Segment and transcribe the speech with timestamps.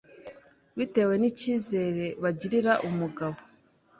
[0.77, 3.37] bitewe n’icyizere bagirira umugabo